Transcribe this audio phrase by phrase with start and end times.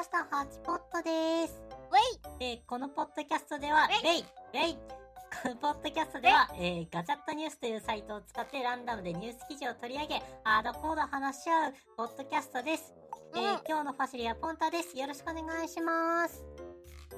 [0.00, 0.24] ました。
[0.34, 1.60] ハチポットです。
[2.40, 4.24] ウェイえーこのポッドキャストでは、ウェイレイ
[4.54, 12.94] レイこのポッドキャストでは、えーガチャットニュースというサイトを使ってランダムでニュース記事を取り上げ、ハードコードを話し合うポッドキャストです。
[13.34, 14.96] えーうん今日のファシリはポンタです。
[14.96, 16.42] よろしくお願いします。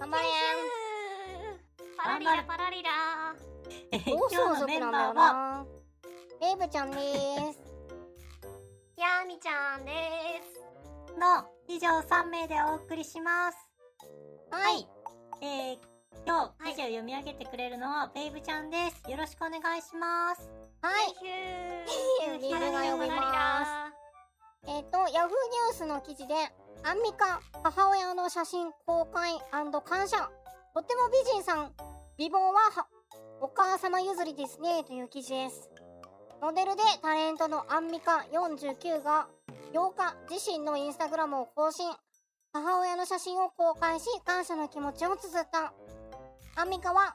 [0.00, 0.24] 頑張れ
[1.96, 2.90] パラリラパラリラ。
[3.92, 5.66] えー今日のメンバーは、な
[6.40, 7.60] ベイブちゃんです。
[8.96, 9.92] ヤミちゃんで
[10.42, 10.60] す。
[11.16, 13.56] の以上3名でお送りします。
[14.50, 14.86] はい。
[15.40, 15.78] えー
[16.26, 19.10] 今日記事を読み上げてくれるのはベイブちゃんです。
[19.10, 20.50] よろしくお願いします。
[20.82, 21.06] はい。
[21.16, 23.70] ヒュービールが呼びます。
[24.68, 26.34] えっ、とヤフーニュースの記事で
[26.84, 30.30] アンミカ母親の写真公開感謝。
[30.74, 31.72] とっても美人さん。
[32.18, 32.86] 美貌はは
[33.40, 34.84] お母様譲りですね。
[34.84, 35.70] という記事です
[36.42, 39.28] モデルでタレントのアンミカ49が
[39.72, 41.88] 8日自身のインスタグラムを更新。
[42.52, 45.72] 母親の写真を公開し感謝の気持ちを綴った。
[46.60, 47.14] アンミカは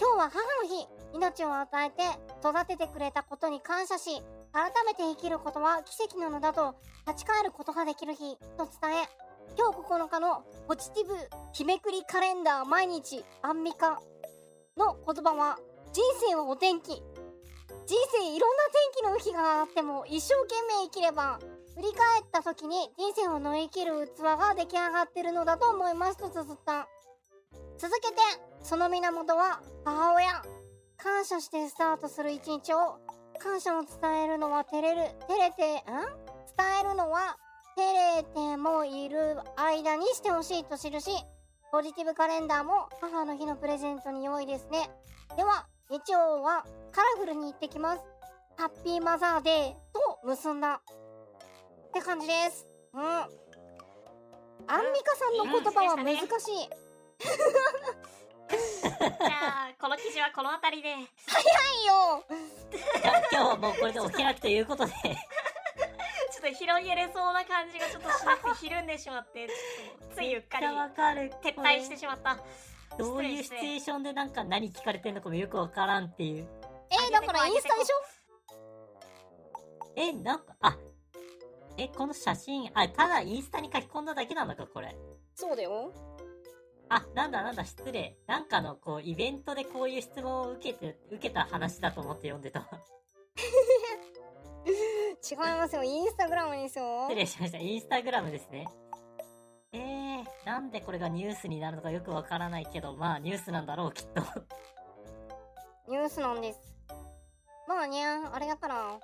[0.00, 2.02] 今日は母の日命を与えて
[2.42, 4.20] 育ててくれたことに感謝し
[4.52, 6.74] 改めて生きることは奇跡なのだと
[7.06, 9.08] 立ち返ることができる日と伝え
[9.56, 11.14] 今日9日のポジティブ
[11.52, 14.00] 日めくりカレンダー毎日アンミカ
[14.76, 15.56] の言葉は
[15.92, 17.00] 人生はお天気
[17.86, 21.38] 人生いろんな天気の日があっても一生懸命生きれば
[21.74, 25.94] 振り返った時に人生を乗り切る器が出来上がってるのだと思い。
[25.94, 26.88] ますと綴った
[27.78, 28.16] 続けて
[28.62, 30.42] その源は母親。
[30.96, 32.98] 感謝してスタートする一日を
[33.38, 37.36] 感謝を伝えるのは照れる照れてん伝えるのは
[37.76, 41.10] 照れてもいる間にしてほしいと記し
[41.70, 44.88] ポジティブカレンダーも母の日のプレゼントに良いですね。
[45.36, 48.02] では日曜はカラフルに行ってきます。
[48.56, 52.66] ハッピーマザーデーと結んだって感じです。
[52.94, 53.02] うん。
[53.02, 53.28] アン
[54.92, 60.88] ミカさんの言葉は難しい、じゃあこの記事はこの辺りで。
[60.90, 62.24] いいよ。
[63.02, 65.12] じゃあ今日はもうこれでお開きということで、ちょっ
[66.40, 70.66] と広げれそうな感じがちょっとしなくてひるんでしまってちょっとついうっかり。
[70.66, 72.38] 撤退してしまった
[72.98, 76.48] どういうシチュエーションでなんか何聞かれてんのかもよくわからんっていう。
[76.90, 77.94] えー、だからインスタでしょ？
[79.96, 80.76] え、なんか、あ、
[81.76, 84.96] え、この写真、あ、ただインスタに書き込んだだけなのか、これ。
[85.34, 85.92] そうだよ
[86.88, 88.16] あ、なんだなんだ、失礼。
[88.26, 92.68] なんかの、こう、イベントでこういう質問を受けて、受けた話だと思って読んでたわ。
[94.66, 97.58] 違いますよインスタグラムですよ失礼しました。
[97.58, 98.66] インスタグラムですね。
[100.44, 104.22] えー、なんでこれがニュースになるのかよくわからないけど、まあニュースなんだろう、きっと。
[105.88, 106.74] ニュースなんです。
[107.68, 108.98] まあねあれだから。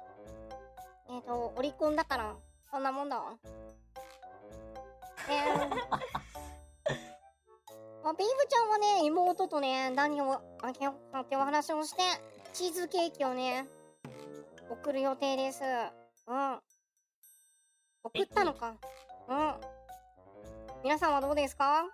[1.09, 2.37] えっ、ー、とオリコンだから。
[2.71, 3.37] そんなもんだわ。
[5.29, 5.59] えー、
[8.03, 12.03] まあ、ビーフちゃんはね妹とね何をあげようかってお話をして
[12.53, 13.67] チーズケーキをね
[14.71, 15.63] 送る予定です。
[16.27, 16.61] うん。
[18.05, 18.77] 送ったのか。
[19.29, 19.80] うん
[20.83, 21.85] 皆さんはどうですか？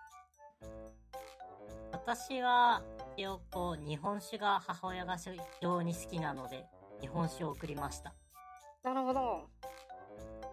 [1.92, 2.82] 私は、
[3.16, 5.30] 一応こう、日本酒が母親が非
[5.60, 6.66] 常に好きなので、
[7.00, 8.14] 日本酒を送りました。
[8.82, 9.48] なるほど。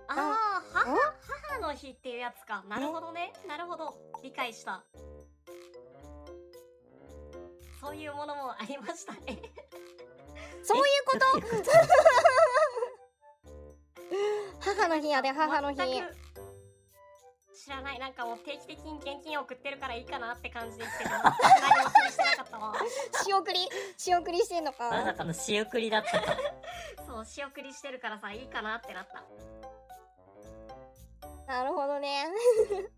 [0.08, 2.64] ああ母母の日っていうやつか。
[2.68, 3.32] なるほどね。
[3.48, 3.96] なるほど。
[4.24, 4.84] 理解した。
[7.80, 9.20] そういうものもありましたね。
[10.64, 11.26] そういうこと？
[14.82, 15.78] 母の日やで母の日。
[15.78, 16.23] 全く
[17.64, 18.00] 知らない。
[18.00, 21.24] なんかもう定期的に現金送ってるからいいかなって感じで言ってた 何
[21.86, 22.74] も気にしてなかったわ。
[23.24, 24.90] 仕送り仕送りしてんのか。
[24.90, 26.38] まさかの仕送りだったか。
[27.08, 29.24] そう仕送りしてるからさいいかなってなった。
[31.48, 32.28] なるほどね。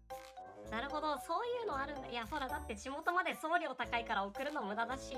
[0.71, 1.19] なるほど。
[1.19, 2.07] そういうのあるんだ。
[2.07, 5.15] いやほらだって地元まで送料高いから送るの無駄だし。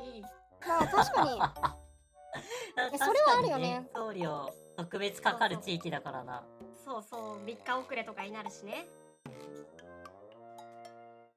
[0.68, 1.40] まあ確かに。
[2.76, 3.88] 確それはあるよね。
[3.96, 6.44] 送料特別かかる地域だからな。
[6.84, 7.46] そうそう。
[7.46, 8.88] 3日遅れとかになるしね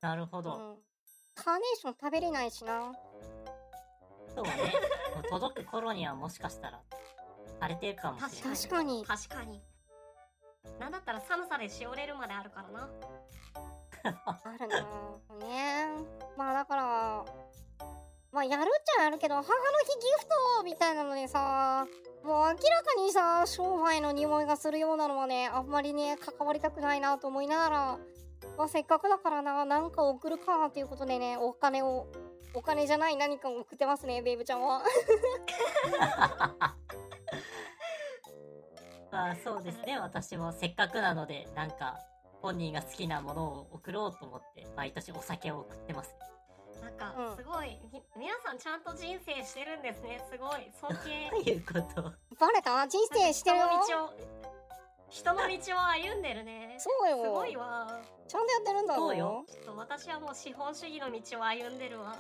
[0.01, 0.51] なるほど。
[0.51, 0.77] うん。
[1.35, 2.93] カーネーション食べれないしな。
[4.35, 4.51] そうね。
[5.15, 6.81] もう届く頃にはもしかしたら、
[7.59, 8.57] 荒れてるかもしれない。
[8.57, 9.05] 確かに。
[9.05, 9.61] 確かに。
[10.79, 12.89] なんだったら寒さでしおれるまであるからな。
[14.05, 15.87] あるなね
[16.37, 17.25] まあだから
[18.33, 19.55] まあやるっちゃやるけど母の日ギ
[20.19, 20.27] フ
[20.59, 21.87] トみたいなのでさ
[22.25, 22.59] もう明らか
[22.99, 27.99] にさ商売の匂いがするようなのはねあんまりね関わりたくないなと思いながら
[28.57, 32.07] まあせっかくだからななんか送るかっていうことでねお金を
[32.55, 34.83] お金じゃない何かを送ってますねベイブちゃんは
[39.11, 39.99] まあそうですね。
[39.99, 41.99] 私もせっかくなので、なんか、
[42.41, 46.15] 本人が好きなものを送ろうと思って、毎年お酒を送ってます。
[46.99, 47.37] なんかうん。
[47.37, 50.21] すごい、み皆さんちゃんと人生してるんですね。
[50.31, 50.71] すごい。
[50.81, 51.31] 尊敬。
[51.31, 52.03] どういうこと？
[52.39, 52.87] バレた？
[52.89, 53.65] 人生してるよ？
[53.67, 54.11] 人の道を
[55.11, 56.77] 人の道を歩んでるね。
[56.79, 57.33] すそうよ。
[57.33, 58.01] ごいわ。
[58.29, 59.45] ちゃんとやってるんだろそうよ。
[59.51, 62.15] ちょっと私はもう資本主義の道を歩んでるわ。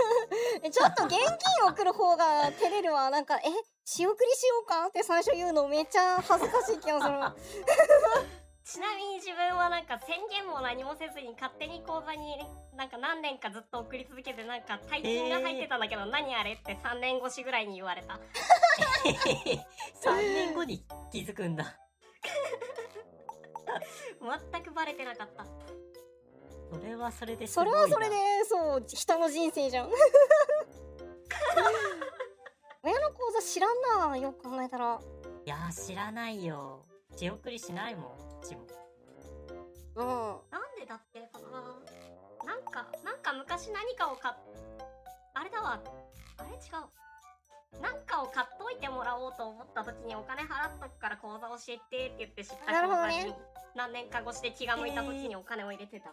[0.62, 3.08] えちょっと現金送る方が照れるわ。
[3.10, 3.42] なんかえ？
[3.86, 4.86] 仕送りしようか？
[4.88, 7.18] って最初言うのめっちゃ恥ずかしい気がする
[8.66, 12.36] ちなみに自分はなんか宣言も何もせずに勝手に口座に
[12.76, 18.18] なんか何年かずっと送り続けてなんか大金が入ってたんだけど、 何あれって3年越しぐらいに言われた。
[20.02, 21.78] 3年後に気づくんだ。
[24.52, 25.44] 全くバレてなかった。
[25.44, 25.50] そ
[26.84, 27.78] れはそれですそごいな。
[27.78, 29.90] れはそれでそう人の人生じゃん。
[32.82, 33.80] 親の口座知らん
[34.10, 35.00] なよく考えたら。
[35.44, 36.82] いやー、知らないよ。
[37.16, 38.12] 仕送りしないもん、も。
[39.96, 40.52] うん。
[40.52, 44.34] なんでだっけかななんかなんか昔何かを買っ
[45.34, 45.80] あれだわ。
[46.38, 47.82] あれ違う。
[47.82, 53.34] なんかを買っといてもらおうと思った時にお金払っとくから口座教えてって言って知った口座に
[53.74, 56.12] 何年か越して気が向いた時にお金を入れてた。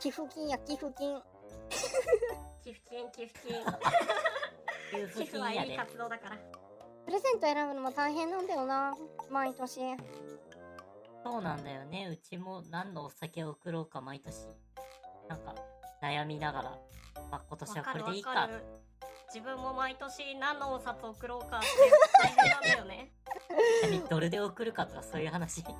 [0.00, 1.20] 寄付金や寄付金。
[2.62, 3.56] 寄付金寄付金。
[5.16, 5.76] 寄付はいい。
[5.76, 6.36] 活動だから
[7.04, 8.94] プレゼント選ぶのも大変なんだよな
[9.30, 9.80] 毎年
[11.24, 12.08] そうなんだよね。
[12.10, 14.34] うちも何のお酒を送ろうか毎年。
[15.28, 15.54] なんか、
[16.02, 16.78] 悩みながら、
[17.30, 18.50] まあ、今年はこれでいいか。
[19.32, 21.66] 自分も毎年何のお札送ろうかって
[22.22, 23.12] 大変なんだよね
[23.82, 25.64] 何ドルで送るかとかそういう話。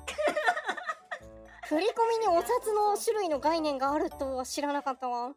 [1.65, 5.33] 振り込みにお札の種類の概念があるとは知らなかったわ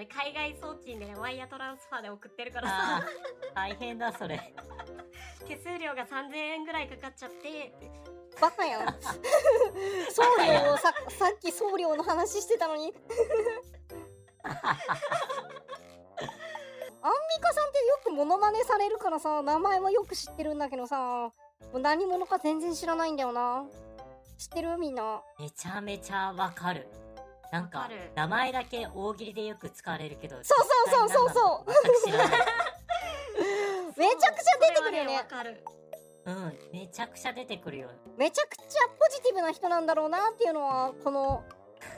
[0.00, 3.06] やっぱね海外送金でねワイヤートランスファーで送ってるからあさ。
[3.54, 4.54] あ、大変だ、それ。
[5.46, 7.72] 手数料が3000円ぐらいかかっちゃって。
[8.40, 8.86] バカやん。
[10.10, 12.94] 送料をささっき送料の話してたのに。
[17.02, 21.32] アンミカさんってよくモノマネされるからさ名前はよく知ってるんだけどさも
[21.72, 23.64] う何者か全然知らないんだよな。
[24.38, 24.76] 知ってる？
[24.78, 25.22] みんな。
[25.38, 26.88] めちゃめちゃわかる。
[27.52, 30.36] なんか名前だけ大喜利でよく使われるけど。
[30.36, 30.44] そう
[30.88, 31.70] そうそうそうそう。
[33.98, 35.62] めちゃくちゃ出てくるよねわかる
[36.24, 37.88] うん、めちゃくちゃ出てくるよ。
[38.16, 41.42] めちゃくちゃポジティブな人なんだろうなっていうのはこの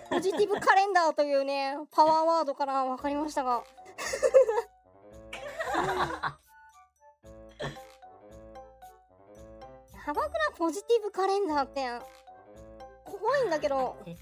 [0.08, 3.64] ポジティブカレンダーというね パワーワードから分かりましたが
[10.06, 11.86] やばくないポジティブカレンダーって
[13.04, 14.16] 怖いんだけどで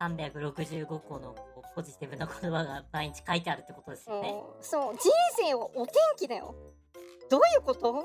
[0.00, 4.34] 365個のこうポジティブな言葉が毎日書いてあるってことですよね。
[4.60, 6.54] そう人生をお天気だよ。
[7.30, 8.04] どういうこと？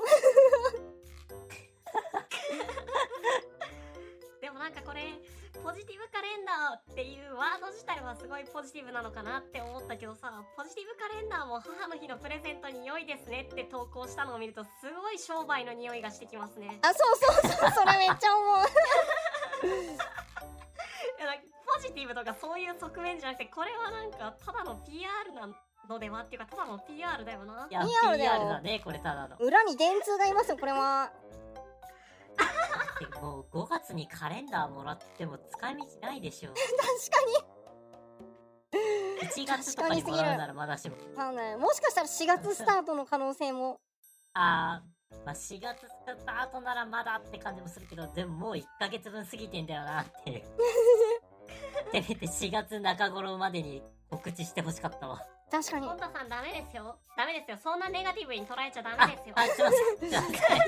[4.40, 5.02] でもなんかこれ
[5.62, 14.70] ポジティブカレンダーっていうワード自体はすごいポジティブなのかなって思ったけどさポジティブカレンダーも母の日のプレゼントに良いですねって投稿したのを見るとす
[15.02, 16.78] ごい商売の匂いがしてきますね。
[16.82, 18.58] あそうそうそうそれめっちゃ思う。
[19.66, 21.42] いやなんか
[21.74, 25.48] ポジティブとかそういう側面じゃなくてこれはなんかただの PR な
[25.88, 29.36] のではっていうかただの PR だよないや、PR だよ PR だね、これただの。
[29.36, 31.12] 裏に電通がいますよこれは
[33.20, 36.50] もう5月にカレンダーもらっても使い道ないでしょ。
[36.56, 37.20] 確か
[39.30, 40.96] 1月とかにもらうならまだしも。
[41.14, 43.80] かんないもしかしたら4月スタートの可能性も
[44.34, 50.42] あー、まあ、4月スタートならまだって感じもするけど、でももう1ヶ月分過ぎてんだよなっていう。
[51.92, 55.20] せめて4月中頃までに告知してほしかったわ。
[55.50, 60.10] 確かに本田さんダメですよダメですよそんなネガティブに捉えちゃダあ、メですよあ、すいません。
[60.10, 60.60] すいません。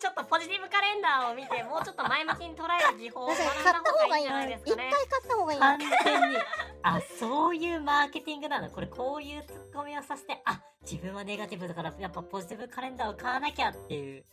[0.00, 6.36] ちょっとポジティブカレンダーを見てもうちょっと前向きに捉える技法を学ん確かに買った方がいいだ方がいいんじゃないですかねな一回買った方がいい完全に、
[6.82, 14.24] あ、そういうマーケティングなのこれこういうツッコミをさせて、あ、自分はネガティブだからやっぱポジティブカレンダーを買わなきゃっていう。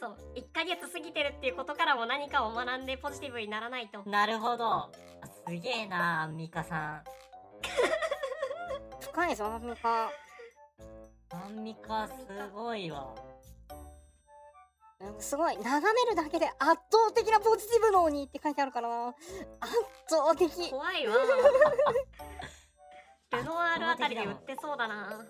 [0.00, 4.02] そう1ヶ月過ぎてるっていうことからも何かを学んでポジティブにならないと。
[4.08, 4.64] なるほど。
[4.66, 4.90] あ
[5.46, 7.04] すげえな、アンミカさん。
[9.00, 10.10] 深いぞアンミカ。
[11.32, 12.14] アンミカす
[12.54, 13.14] ごいわ。
[15.18, 16.58] すごい眺めるだけで圧
[16.90, 19.08] 倒的なポジティブ脳にって書いてあるからな。
[19.08, 19.18] 圧
[20.08, 20.70] 倒的。
[20.70, 21.14] 怖いわ。
[23.32, 25.26] ルノワールあたりで売ってそうだな。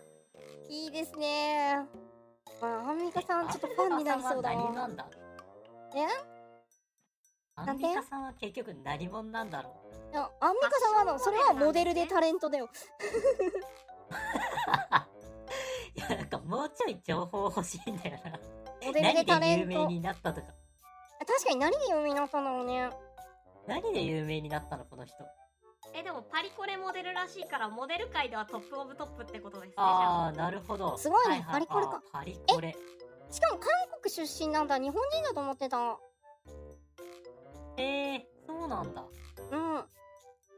[0.68, 1.76] いいですね。
[1.76, 2.09] ま
[2.62, 5.06] あアンミカさんちょっとファンになりそうだ何なんだ
[5.94, 6.06] え？
[7.56, 9.70] アンミカさんは結局何者なんだろ
[10.10, 10.12] う。
[10.12, 12.68] いやアンミカさんはあのそれはモデルでタレントだよ。
[15.94, 18.32] いや、なんかもうちょい情報欲しいんだよな。
[18.86, 19.66] モデルで何タレント。
[19.68, 20.46] で有名になったとか。
[21.26, 22.90] 確かに何で有名になったんだろうね。
[23.66, 25.16] 何で有名になったのこの人。
[25.94, 30.96] えでもパリコレモデルらしいからモデル界ではトップオブトップってことですねああ、なるほど。
[30.96, 32.76] すごいねははパリコレかパリコレ。
[33.30, 33.68] しかも韓
[34.00, 35.98] 国出身なんだ日本人だと思ってた
[37.76, 39.04] えー、そうなんだ。
[39.52, 39.84] うん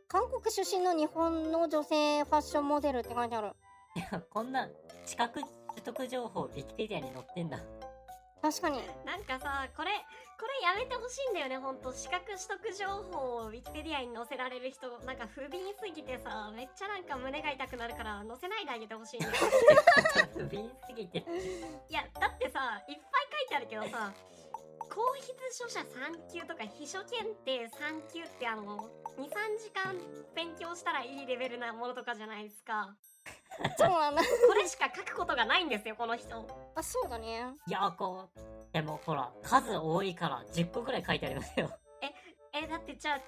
[0.09, 3.53] 韓国出身の日本の女性ファッションモデルって書いてある
[3.97, 4.69] いや、こんな
[5.07, 7.59] 資格取得情報、ウィキペディアに載ってんだ。
[8.43, 8.83] 確かに。
[9.07, 9.91] なんかさこれ
[10.35, 11.93] これやめてほしいんだよねほんと。
[11.95, 14.91] 資格取得情報をウィキペディアに載せられる人。
[15.07, 19.33] なんか不憫すぎてさめっちゃなんか胸が痛くなるから載せないであげてほしいんだよ。
[20.35, 21.25] 不憫すぎて。
[21.89, 24.13] いやだってさいっぱい書いてあるけどさ
[24.91, 29.95] 公筆書者3級とか秘書検定3級ってあの23時間
[30.35, 32.97] 勉強したらいいレベルなものとかじゃないですか
[33.79, 36.47] そうなんだこれしか書くことがないんですよこの人。
[36.75, 37.55] あそうだね。
[37.67, 38.41] いや、こう、
[38.73, 41.71] でもほら、数多いから10個くらい書いてありますよ。
[42.55, 43.21] えだってじゃあ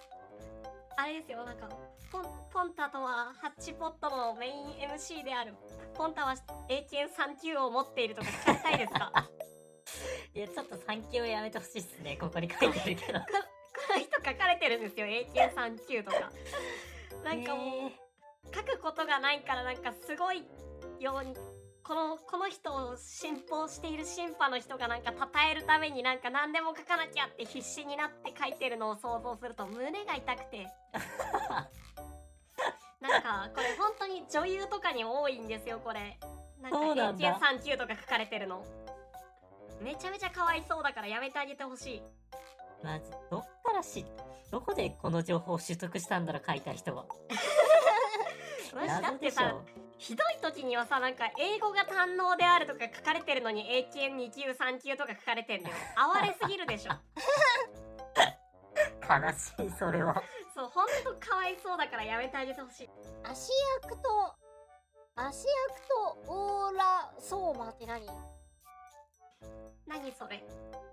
[1.03, 1.67] あれですよなんか
[2.13, 5.55] ポンポンタとはハッチポットのメイン MC である。
[5.95, 6.35] ポンタは
[6.69, 9.11] 英検3級を持っているとか聞かせたいですか？
[10.35, 12.17] いや、ちょっと3級はやめてほしいっすね。
[12.17, 13.21] ここに書いてあるけど。
[13.21, 13.27] こ
[13.95, 16.31] の人書かれてるんですよ英検3級とか。
[17.25, 17.93] なんかもう、え
[18.85, 20.45] ことがないからなんかすごい
[21.01, 21.35] ように
[21.83, 30.69] このこの人を信奉している神派の人がなんか称えるためになんか何でも書かなきゃって必死になって書いてるのを想像すると胸が痛くて。
[33.01, 36.19] なんかこれ本当に女優とかに多いんですよこれ。
[36.61, 37.39] なんかそうなんだ。
[37.39, 38.65] AK3 級とか書かれてるの。
[39.83, 42.03] めちゃめちゃかわいそうだからやめてあげてほしい。
[42.83, 44.07] まず、どっからし、
[44.51, 47.05] どこでこの情報を取得したんだろう、書いた人は。
[48.75, 49.63] だ謎でしってさょ。
[49.97, 55.77] ひどい時にはさなんか英語が堪能であるとか書かれてるのに英検2級3級とか書かれてんだよ。
[56.15, 56.93] 哀れすぎるでしょ。
[59.05, 60.23] 悲しい、それは。
[60.55, 62.91] そうほんとかわいそうだからやめてあげてほしい。
[63.23, 63.51] 足
[63.83, 64.35] 役と
[65.17, 68.07] 足役とオーラ相馬って何？
[69.87, 70.43] 何それ？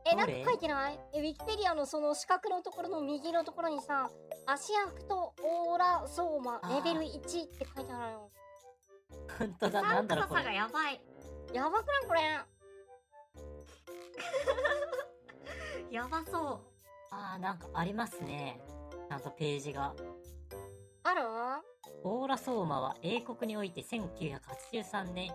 [0.06, 1.00] え、なんか書いてない？
[1.14, 4.10] え、ウィキペディアのその四角のところの右のところにさ、
[4.46, 8.32] 足役とオーラ相馬あーレベル1って書いてあるよ。
[9.38, 10.56] 本当だ、うなんだろう、こさんくささがれ。
[10.58, 11.02] やばい
[11.54, 12.08] やばくない？
[12.08, 12.22] これ。
[15.96, 16.60] やばそう
[17.12, 18.62] あー、なんかありますね。
[19.10, 19.94] ちゃんとページが。
[21.04, 21.22] ある？
[22.04, 25.34] オーラソーマは英国において1983年、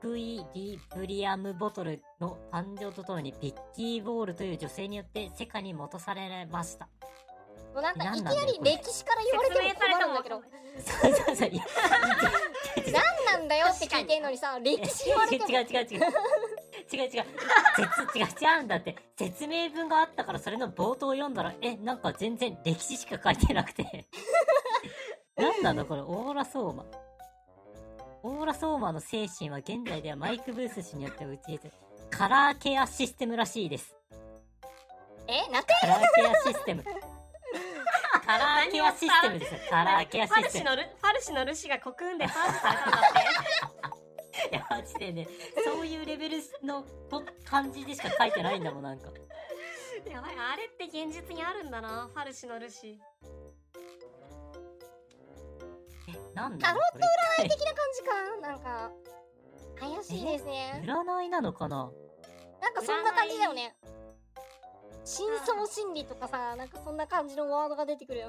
[0.00, 6.88] クイ・リ・ブリアム・ボトルの誕生とともにビッキー・ボールという女性によって世界に元されました。
[7.74, 10.42] もうなんかいきなり歴史から言われても困るんだけど。
[10.80, 11.50] そうそうそう。
[12.92, 15.48] 何なんだよって聞いてんのにさ、 歴史言われても。
[15.48, 16.00] 違う違う違う。
[16.92, 17.24] 違う違う。
[17.74, 18.96] 説、違う、違うんだって。
[19.16, 24.06] 説明文があったからそれの冒頭を読んだら、え、なんか全然歴史しか書いてなくて。
[25.36, 26.84] なんなのこれ、オーラソーマ。
[28.26, 31.70] オーラソーマの精神は現在ではマイク・ブース氏によって打ち入れて、
[32.10, 33.94] カラーケアシステムらしいです。
[35.28, 35.74] え、なんて？
[35.78, 36.84] カラーケアシステム。
[38.24, 39.60] カラーケアシステムですよ。
[39.68, 40.70] カラーケアファルシステム。
[40.70, 43.12] シのルファルシのルシがコクンでパージされたんだっ
[44.48, 45.28] ていや、マジでね、
[45.62, 49.10] そういうレベルのと感じでしか書いてないんだもん、なんか。
[50.10, 52.98] やばいあれって現実にあるんだなファルシのルシ
[56.34, 56.98] なんタロだこ
[57.42, 58.48] れ的な感じか？
[58.48, 58.90] なんか、
[59.78, 60.82] 怪しいですね。
[60.84, 61.90] 占いなのかな？
[62.60, 63.76] なんかそんな感じだよね。
[65.04, 68.28] 深層心理とかさ、なんかそんな感じのワードが出てくるよ。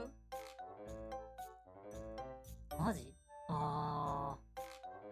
[2.78, 3.14] マジ？
[3.50, 4.36] あ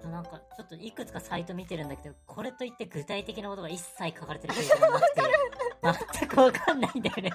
[0.03, 0.09] ー。
[0.09, 5.21] なんか、ちょっといくつかサイト見てるんだけど、これといって具体的なことが一切書かれてるページがなくて、
[6.19, 7.31] 全くわかんないんだよね。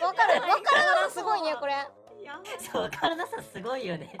[0.00, 1.72] わかるわからんすごいね、これ。
[1.72, 4.16] やばいそう、わからなさすごいよね。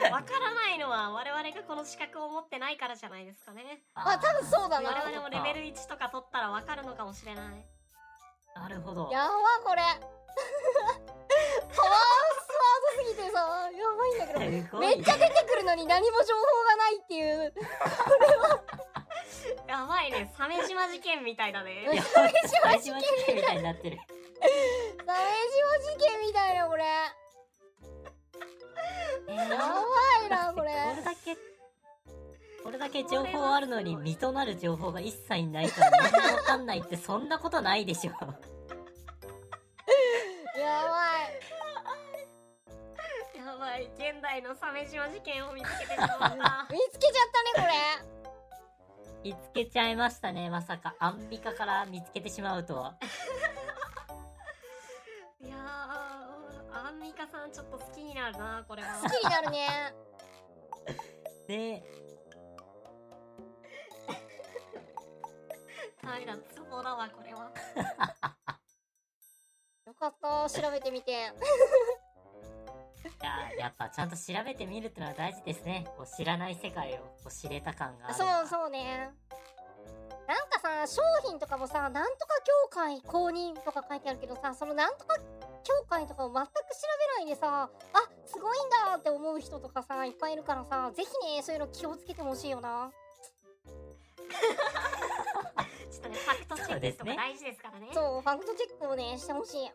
[0.00, 4.90] やっぱ分からないのは我々がこの資格を持ってないからじゃないですかねあ、多分そうだな。
[4.90, 7.44] 我々もレベル1とか取ったら分かるのかもしれない
[8.54, 9.10] なるほど。
[9.12, 9.32] やば
[9.64, 9.82] これ。
[9.86, 11.96] パワースワー
[12.96, 14.40] ドすぎてさ、やばいんだけど。
[14.78, 17.52] めっちゃ出てくるのに何も情報がないっていう。
[19.68, 21.84] やばいね鮫島事件みたいだね
[22.14, 22.90] 鮫島事
[23.26, 23.98] 件みたいになってる。
[23.98, 24.08] 鮫
[25.04, 25.14] 島
[25.78, 26.84] 事件みたいな、これ。
[29.28, 30.70] えーやばいな、これ。
[30.70, 31.36] これだけ、
[32.64, 38.10] これだけ情報あるのに、身となる情報が一切ないから何もわかんないってそんなことないでしょ。
[38.10, 38.34] やばい。
[43.36, 46.26] やばい現代の鮫島事件を見つけてしまった
[46.72, 47.72] 見つけちゃったね、こ
[48.06, 48.14] れ。
[49.24, 50.50] 見つけちゃいましたね。
[50.50, 52.94] まさか、アンミカから見つけてしまうとは。
[58.34, 58.88] るなこれは。
[59.02, 59.94] 好きになるね。
[61.46, 61.82] で、
[66.02, 67.50] ダメだツボだわこれは。
[69.86, 70.50] よかった。
[70.50, 71.12] 調べてみて。
[71.12, 71.14] い
[73.22, 75.86] や、やっぱちゃんと調べてみるってのは大事ですね。
[75.96, 78.14] こう知らない世界をこう知れた感がある。
[78.14, 79.12] そうそうね。
[80.26, 85.16] なんかさ商品とかもさなんとか協会公認とか書いてあるけどさそのなんとか
[85.64, 86.52] 協会とかを全く調
[87.18, 92.92] べないでさあすごいんだって思う人とかさいっぱいいるからさぜひねそういうの気をつけてほしいよな。
[95.90, 97.88] ちょっとねファクトチェックとか大事ですからね。
[97.92, 99.70] そうファクトチェックをねしてほしい。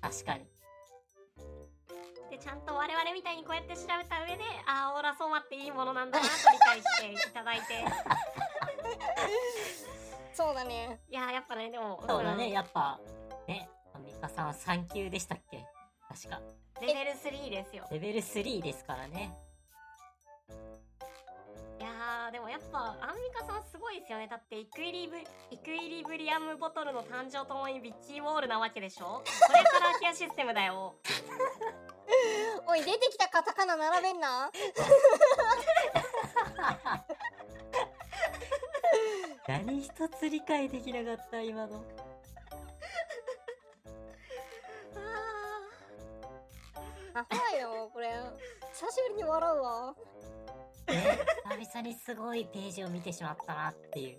[0.00, 0.46] 確かに。
[2.30, 7.84] でちゃんと我々みたいにこうやって調べた上であーオーラソーマっていいものなんだなと理解していただいて。
[10.34, 11.00] そうだね。
[11.08, 12.50] いやーやっぱねでもそうだね、ん。
[12.52, 13.00] やっぱ、
[13.48, 13.68] ね、
[14.36, 15.64] さんは3級でしたっけ？
[16.08, 16.40] 確か。
[16.80, 19.34] レベル3ですよレベル3ですからね。
[21.80, 25.24] いやーでもやっぱアンミカさんすごいですよねだってイクイリブイ
[25.58, 29.22] クイリブリアムボトルの誕生ともにビッチーウォールなわけでしょ？
[29.22, 30.94] これから空き家システムだよ
[32.66, 34.50] おい出てきたカタカナ並べんな
[39.48, 41.84] 何一つ理解できなかった、今の。
[47.16, 48.10] やばいよこれ。
[48.74, 49.94] 久しぶりに笑うわ。
[50.86, 51.18] ね、
[51.62, 54.18] 久々にすごいページを見てしまったなっていう。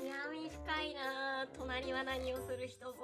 [0.00, 2.98] ー闇深いなー隣は何をする人ぞ。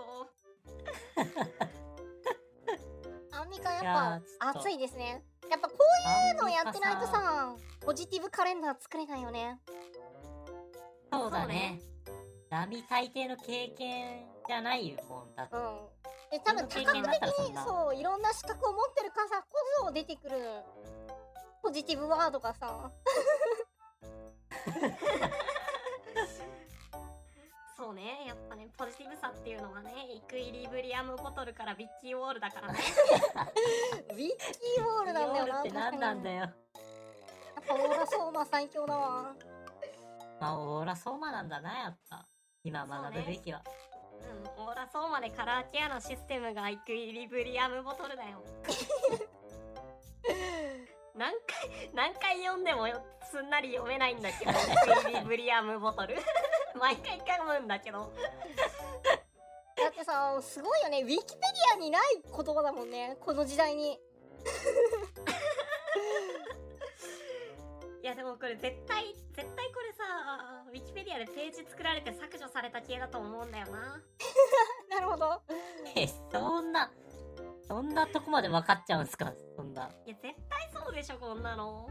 [3.33, 5.25] アンミカやっぱ熱いですね。
[5.51, 9.59] やっぱこういうのやってないとさポジティブカレンダー作れないよね。
[11.13, 11.81] そうだね。
[12.49, 15.57] 並大抵の経験じゃないもんだって。
[15.57, 16.00] うん
[16.31, 19.47] で多分多経角的にそういろんな資格を持ってるからこ
[19.87, 20.37] そ出てくる
[21.63, 22.91] ポジティブワードがさ
[27.77, 32.79] そうねやっぱねポジティブさっていうのはねイクイリブリアムボトルからビッキーウォールだからね
[34.13, 36.37] ウィッキーウォールなんだよなって何なんだよ。
[36.41, 36.53] やっ
[37.67, 39.35] ぱオーラソーマ最強だわ
[40.41, 42.27] まあ、オーラソーマなんだな、やっぱ。
[42.65, 43.63] 今学ぶべきは。
[44.57, 48.43] うんオーラソーマでカラーケアのシステムがイクイリブリアムボトルだよ。
[51.15, 54.55] 何回何回読んでもよすんなり読めないんだけど イ
[55.05, 56.17] クイリブリアムボトル。
[56.81, 58.11] 毎回噛むんだけど。
[59.77, 61.03] だってさすごいよね。
[61.03, 63.19] ウィキペディアにない言葉だもんね。
[63.21, 64.01] この時代に。
[68.03, 69.15] いやでもこれ絶対
[70.01, 74.01] さウィキペディアでページ作られて削除された系だと思うんだよな。
[74.89, 75.43] なるほど。
[75.97, 76.91] え、そんな、
[77.67, 79.91] そんなとこまで分かっちゃうんすかそんな。
[80.07, 81.89] いや絶対そうでしょこんなの